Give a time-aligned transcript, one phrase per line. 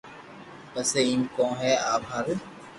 [0.71, 2.35] پسي ايم ڪون ھي آپ ھارو